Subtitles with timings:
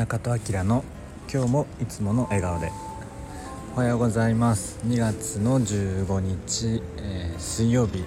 [0.00, 0.82] 中戸明の
[1.30, 2.72] 今日もいつもの笑顔で。
[3.74, 4.78] おはようございます。
[4.86, 8.06] 2月の15日、えー、水曜日、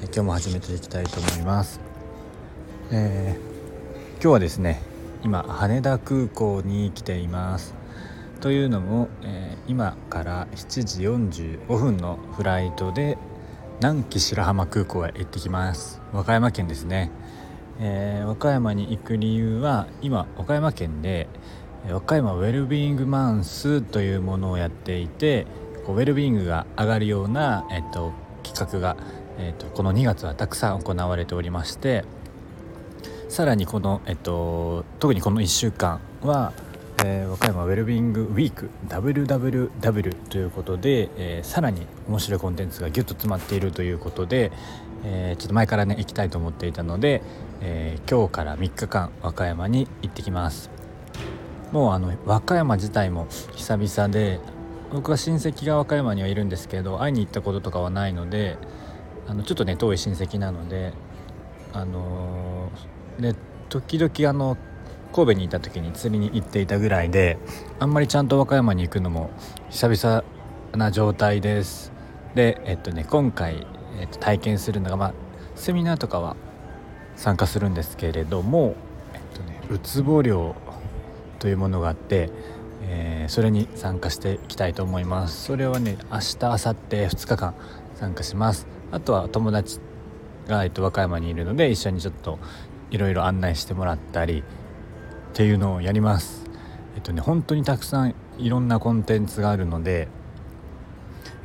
[0.00, 1.78] えー、今日も始めていきたいと思います、
[2.90, 4.80] えー、今日はですね
[5.22, 7.74] 今羽田空港に来ています。
[8.40, 13.18] というのも、え今から7時45分のフライトで
[13.80, 16.00] 南紀白浜空港へ行ってきます。
[16.14, 17.10] 和歌山県ですね。
[17.82, 21.28] えー、和歌山に行く理由は今岡山県で
[21.88, 25.46] 和歌山ウェルビーイングマンスというものをやっていて
[25.86, 28.12] こうウェルビーイングが上がるような、えっと、
[28.42, 28.98] 企画が、
[29.38, 32.04] えっと、この2月はたくさん行われておりまして
[33.30, 36.52] さらにこの、えっと、特にこの1週間は、
[37.04, 44.52] えー、和歌山ウェルビーイングウィーク WWW ということで、えー、さらに面白いコンテンツがギュッと詰まっているということで、
[45.04, 47.22] えー、ちょっと前からね行きたいと思っていたので、
[47.60, 50.70] えー、今日から3日間和歌山に行ってきます。
[51.72, 54.40] もうあの和歌山自体も久々で
[54.92, 58.58] 僕は親戚が和歌山にはいるんですけど会いに行ったこととかはないので
[59.28, 60.92] あのちょっとね遠い親戚なので
[61.72, 63.36] あのー、で
[63.68, 64.56] 時々あの
[65.12, 67.38] 神戸にいた時に釣りに行っていたぐらいで
[67.78, 69.30] あんまりちゃんと和歌山に行くのも
[69.70, 70.24] 久々
[70.76, 71.92] な状態です。
[72.34, 73.66] でえっとね今回
[74.00, 75.14] えー、と体験するのが、まあ、
[75.54, 76.36] セミナーとかは
[77.16, 78.74] 参加するんですけれども、
[79.12, 80.56] えっとね、うつぼ漁
[81.38, 82.30] というものがあって、
[82.82, 85.44] えー、それに参加していきたいと思います。
[85.44, 87.54] それはね明日明後日2日間
[87.94, 88.66] 参加します。
[88.90, 89.78] あとは友達
[90.48, 92.38] が、えっと、和歌山にいるので一緒にちょっと
[92.90, 94.42] いろいろ案内してもらったりっ
[95.34, 96.44] ていうのをやります。
[96.96, 100.08] えっとね本当にたくさんいろんなコンテンツがあるので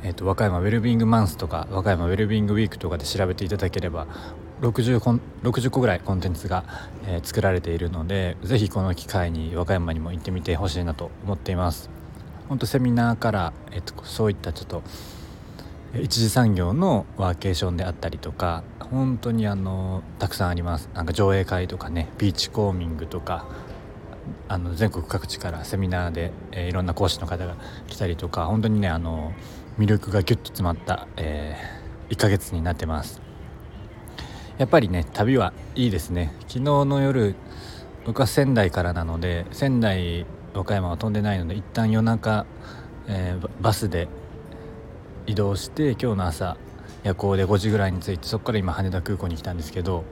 [0.02, 4.06] えーと、和歌山ウェルビングマンスとか和歌山ウェルビングウィークとかで調べていただければ
[4.60, 6.64] 60, コン60個ぐらいコンテンツが、
[7.06, 11.90] えー、作られているのでぜひこの機会に和歌山にも行ってみてほしいなと思っています。
[12.48, 14.82] 本当セミナーから、えーと、そういったちょっと
[16.00, 20.88] 一次産業のワーケーションであったりとか本当にあのたくさんあります。
[20.94, 23.46] なんか上映会とかねビーチコーミングとか
[24.48, 27.56] あの全国各地からセミナーで、えー、いろんな講師の方が
[27.88, 29.32] 来たりとか本当にねあの
[29.78, 33.20] 魅力がギュッと詰まった、えー、1ヶ月になってます。
[34.56, 36.32] やっぱりね旅はいいですね。
[36.48, 37.34] 昨日の夜
[38.06, 42.46] 僕は仙台からなので仙台和歌山は飛んでないので一旦夜中、
[43.06, 44.08] えー、バスで
[45.26, 46.56] 移動して今日の朝
[47.04, 50.04] 夜行で5時ぐらいに着いてそこから今羽田空港に来たんですけど、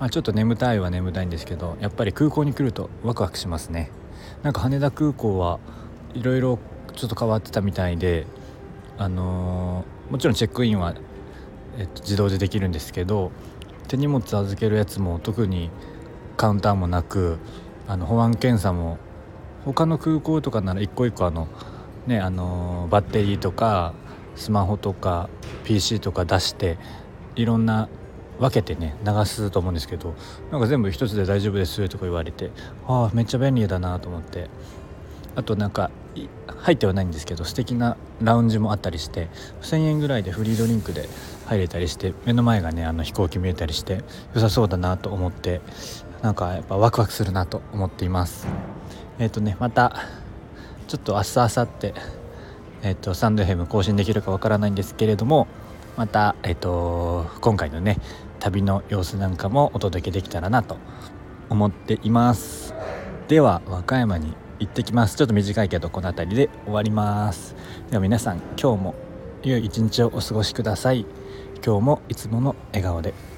[0.00, 3.92] まあ、ちょっと眠たいは眠たいんですけどやっぱり空港に来るとワクワクしますね。
[4.42, 5.60] なんか羽田空港は
[6.14, 6.58] いろいろ
[6.94, 8.26] ちょっと変わってたみたいで
[9.02, 10.94] あの、もちろんチェックインは、
[11.76, 13.32] えっと、自動でできるんですけど
[13.88, 15.70] 手荷物預けるやつも特に
[16.36, 17.38] カウンターもなく
[17.88, 18.98] あの保安検査も
[19.64, 21.48] 他の空港とかなら一個一個あの、
[22.06, 23.94] ねあの、バッテリーとか
[24.36, 25.28] スマホとか
[25.64, 26.78] PC とか出して
[27.34, 27.88] いろんな
[28.38, 30.14] 分けてね流すと思うんですけど
[30.50, 32.50] なんか全部一つで大丈夫ですとか言われて
[32.86, 34.48] ああめっちゃ便利だなと思って。
[35.34, 35.90] あとなんか
[36.46, 39.28] 入ってはないんですけど素敵なラウンジもあったりして
[39.62, 41.08] 1,000円ぐらいでフリードリンクで
[41.46, 44.02] 入れたりして目の前がねあの飛行機見えたりして
[44.34, 45.60] 良さそうだなと思って
[46.22, 48.46] なんかやっぱワクワクするなと思っています。
[49.18, 49.96] えっ、ー、とねまた
[50.86, 51.94] ちょっと明日明後日
[52.82, 55.48] えっ、ー、とサンドヘム更新できるかわからないんですけれども
[55.96, 57.98] またえっ、ー、と今回のね
[58.38, 60.76] 旅の様子なんかもお届けできたらなと
[61.48, 62.74] 思っています。
[63.28, 65.16] では和歌山に行ってきます。
[65.16, 67.54] ちょっと短いけどこの辺りで終わります。
[67.90, 68.94] では皆さん今日も
[69.42, 71.04] 良い一日をお過ごしください。
[71.64, 73.31] 今日もいつもの笑顔で。